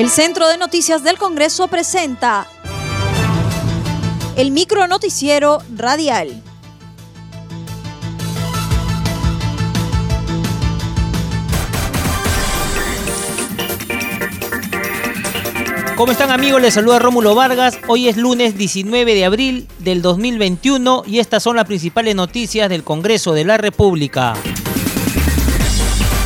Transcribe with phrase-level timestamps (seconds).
[0.00, 2.46] El Centro de Noticias del Congreso presenta
[4.34, 6.42] el micro noticiero radial.
[15.96, 16.62] ¿Cómo están amigos?
[16.62, 17.78] Les saluda Rómulo Vargas.
[17.86, 22.84] Hoy es lunes 19 de abril del 2021 y estas son las principales noticias del
[22.84, 24.32] Congreso de la República.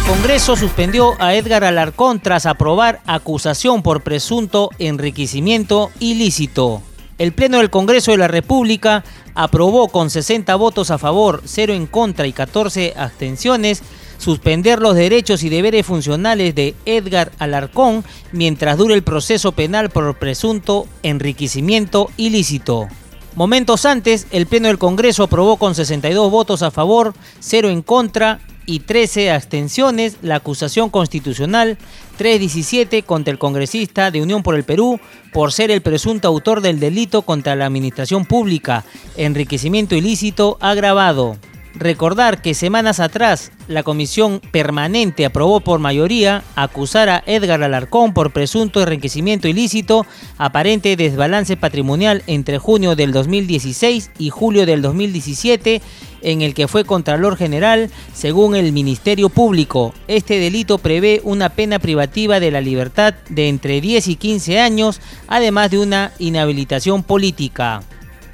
[0.07, 6.83] Congreso suspendió a Edgar Alarcón tras aprobar acusación por presunto enriquecimiento ilícito.
[7.17, 9.03] El Pleno del Congreso de la República
[9.35, 13.83] aprobó con 60 votos a favor, 0 en contra y 14 abstenciones
[14.19, 20.19] suspender los derechos y deberes funcionales de Edgar Alarcón mientras dure el proceso penal por
[20.19, 22.89] presunto enriquecimiento ilícito.
[23.37, 28.41] Momentos antes, el Pleno del Congreso aprobó con 62 votos a favor, 0 en contra
[28.67, 31.79] y 13 abstenciones la acusación constitucional
[32.17, 35.01] 317 contra el congresista de Unión por el Perú
[35.33, 38.85] por ser el presunto autor del delito contra la administración pública,
[39.17, 41.37] enriquecimiento ilícito agravado.
[41.77, 48.31] Recordar que semanas atrás la comisión permanente aprobó por mayoría acusar a Edgar Alarcón por
[48.31, 50.07] presunto enriquecimiento ilícito,
[50.39, 55.83] aparente desbalance patrimonial entre junio del 2016 y julio del 2017
[56.23, 59.93] en el que fue Contralor General, según el Ministerio Público.
[60.07, 65.01] Este delito prevé una pena privativa de la libertad de entre 10 y 15 años,
[65.27, 67.83] además de una inhabilitación política.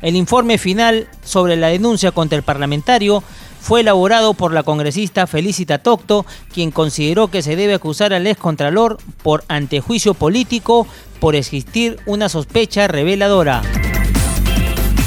[0.02, 3.22] El informe final sobre la denuncia contra el parlamentario
[3.60, 8.98] fue elaborado por la congresista Felicita Tocto, quien consideró que se debe acusar al excontralor
[9.22, 10.86] por antejuicio político
[11.20, 13.62] por existir una sospecha reveladora.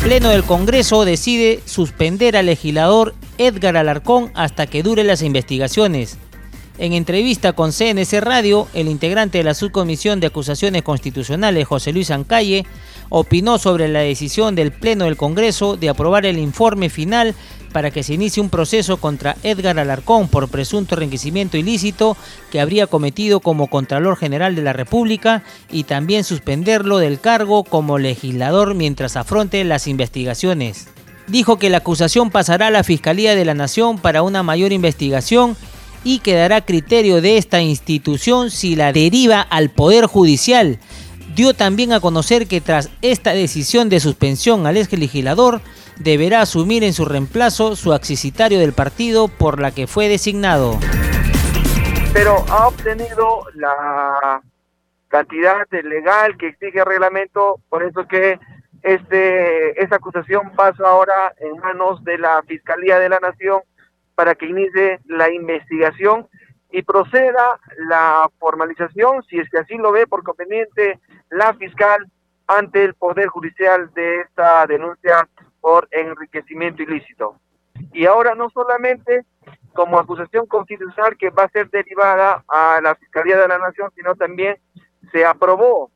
[0.03, 6.17] Pleno del Congreso decide suspender al legislador Edgar Alarcón hasta que dure las investigaciones.
[6.77, 12.11] En entrevista con CNC Radio, el integrante de la subcomisión de acusaciones constitucionales, José Luis
[12.11, 12.65] Ancalle,
[13.15, 17.35] opinó sobre la decisión del Pleno del Congreso de aprobar el informe final
[17.71, 22.17] para que se inicie un proceso contra Edgar Alarcón por presunto enriquecimiento ilícito
[22.51, 27.99] que habría cometido como Contralor General de la República y también suspenderlo del cargo como
[27.99, 30.87] legislador mientras afronte las investigaciones.
[31.27, 35.55] Dijo que la acusación pasará a la Fiscalía de la Nación para una mayor investigación
[36.03, 40.80] y quedará criterio de esta institución si la deriva al Poder Judicial.
[41.36, 45.61] Dio también a conocer que tras esta decisión de suspensión al ex legislador,
[45.98, 50.77] deberá asumir en su reemplazo su accesitario del partido por la que fue designado.
[52.14, 54.42] Pero ha obtenido la
[55.08, 58.39] cantidad legal que exige el reglamento, por eso que
[58.83, 63.61] este, esta acusación pasa ahora en manos de la Fiscalía de la Nación
[64.14, 66.27] para que inicie la investigación
[66.73, 72.10] y proceda la formalización, si es que así lo ve por conveniente la fiscal
[72.48, 75.30] ante el Poder Judicial de esta denuncia
[75.61, 77.36] por enriquecimiento ilícito.
[77.94, 79.23] Y ahora no solamente
[79.73, 84.16] como acusación constitucional que va a ser derivada a la Fiscalía de la Nación, sino
[84.16, 84.58] también
[85.11, 85.92] se aprobó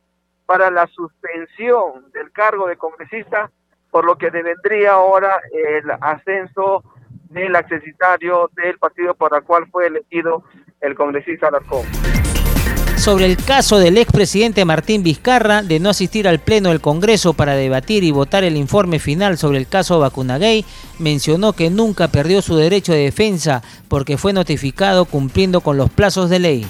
[0.46, 3.50] para la suspensión del cargo de congresista,
[3.90, 6.84] por lo que devendría ahora el ascenso
[7.30, 10.44] del accesitario del partido por el cual fue elegido
[10.82, 11.86] el congresista Alarcón.
[12.98, 17.54] Sobre el caso del expresidente Martín Vizcarra de no asistir al Pleno del Congreso para
[17.54, 20.66] debatir y votar el informe final sobre el caso Vacunagay,
[21.00, 26.30] mencionó que nunca perdió su derecho de defensa porque fue notificado cumpliendo con los plazos
[26.30, 26.68] de ley.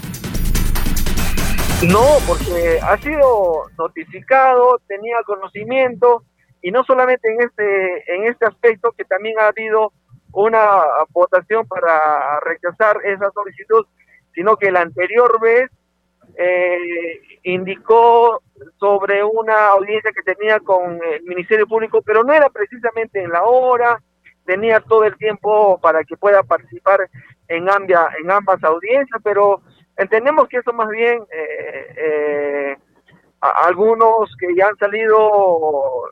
[1.88, 6.24] No, porque ha sido notificado, tenía conocimiento
[6.62, 9.94] y no solamente en este en este aspecto que también ha habido
[10.33, 13.85] una votación para rechazar esa solicitud,
[14.33, 15.69] sino que la anterior vez
[16.35, 18.41] eh, indicó
[18.79, 23.43] sobre una audiencia que tenía con el Ministerio Público, pero no era precisamente en la
[23.43, 24.01] hora,
[24.45, 27.09] tenía todo el tiempo para que pueda participar
[27.47, 29.62] en, ambia, en ambas audiencias, pero
[29.97, 32.77] entendemos que eso más bien eh, eh,
[33.41, 36.03] algunos que ya han salido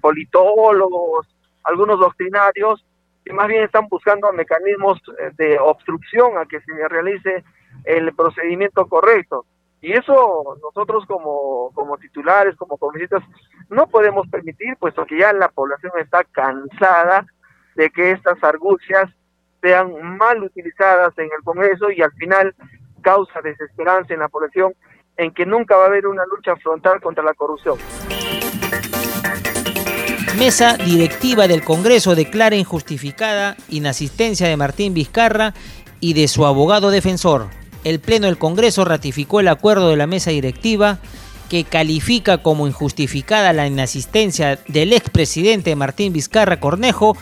[0.00, 1.26] politólogos,
[1.64, 2.84] algunos doctrinarios,
[3.24, 5.00] que más bien están buscando mecanismos
[5.36, 7.44] de obstrucción a que se realice
[7.84, 9.44] el procedimiento correcto.
[9.82, 13.22] Y eso nosotros como, como titulares, como congresistas,
[13.70, 17.26] no podemos permitir, puesto que ya la población está cansada
[17.76, 19.10] de que estas argucias
[19.62, 22.54] sean mal utilizadas en el Congreso y al final
[23.02, 24.74] causa desesperanza en la población
[25.16, 27.78] en que nunca va a haber una lucha frontal contra la corrupción.
[30.38, 35.54] Mesa directiva del Congreso declara injustificada inasistencia de Martín Vizcarra
[36.00, 37.48] y de su abogado defensor.
[37.84, 40.98] el Pleno del Congreso ratificó el acuerdo de la mesa directiva
[41.48, 47.16] que califica como injustificada la inasistencia del expresidente Martín Vizcarra Cornejo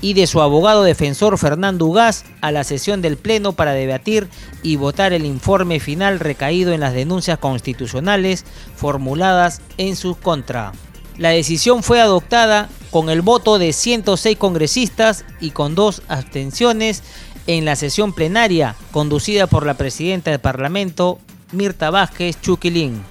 [0.00, 4.28] y de su abogado defensor Fernando Ugaz a la sesión del Pleno para debatir
[4.62, 8.44] y votar el informe final recaído en las denuncias constitucionales
[8.76, 10.72] formuladas en su contra.
[11.18, 17.02] La decisión fue adoptada con el voto de 106 congresistas y con dos abstenciones
[17.46, 21.18] en la sesión plenaria conducida por la presidenta del Parlamento,
[21.52, 23.02] Mirta Vázquez Chuquilín.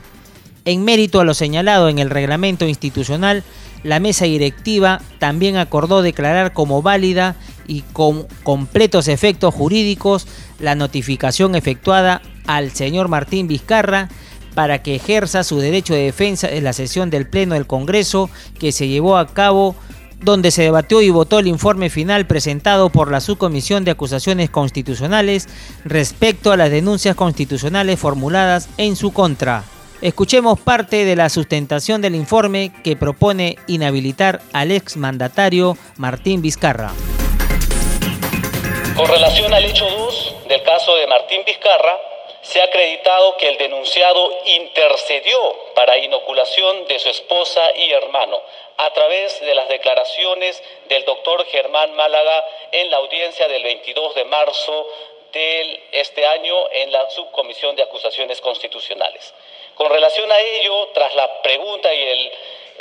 [0.65, 3.44] En mérito a lo señalado en el reglamento institucional,
[3.83, 7.36] la mesa directiva también acordó declarar como válida
[7.68, 10.27] y con completos efectos jurídicos
[10.59, 14.09] la notificación efectuada al señor Martín Vizcarra
[14.53, 18.71] para que ejerza su derecho de defensa en la sesión del Pleno del Congreso que
[18.71, 19.75] se llevó a cabo
[20.21, 25.50] donde se debatió y votó el informe final presentado por la Subcomisión de Acusaciones Constitucionales
[25.83, 29.63] respecto a las denuncias constitucionales formuladas en su contra.
[30.01, 36.92] Escuchemos parte de la sustentación del informe que propone inhabilitar al exmandatario Martín Vizcarra.
[38.95, 41.98] Con relación al hecho 2 del caso de Martín Vizcarra,
[42.51, 45.39] se ha acreditado que el denunciado intercedió
[45.74, 48.42] para inoculación de su esposa y hermano
[48.75, 54.25] a través de las declaraciones del doctor Germán Málaga en la audiencia del 22 de
[54.25, 54.86] marzo
[55.31, 59.33] de este año en la Subcomisión de Acusaciones Constitucionales.
[59.75, 62.31] Con relación a ello, tras la pregunta y el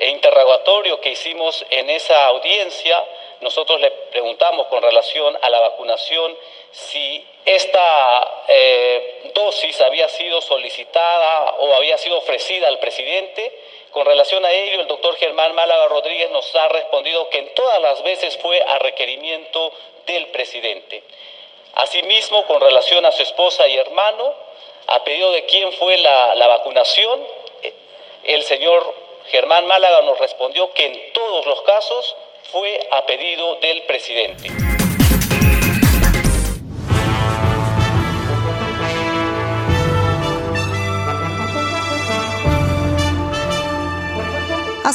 [0.08, 3.04] interrogatorio que hicimos en esa audiencia,
[3.40, 6.36] nosotros le preguntamos con relación a la vacunación
[6.72, 13.58] si esta eh, dosis había sido solicitada o había sido ofrecida al presidente.
[13.90, 17.80] Con relación a ello, el doctor Germán Málaga Rodríguez nos ha respondido que en todas
[17.80, 19.72] las veces fue a requerimiento
[20.06, 21.02] del presidente.
[21.74, 24.34] Asimismo, con relación a su esposa y hermano,
[24.86, 27.26] a pedido de quién fue la, la vacunación,
[28.24, 28.94] el señor
[29.28, 32.16] Germán Málaga nos respondió que en todos los casos
[32.50, 34.50] fue a pedido del presidente.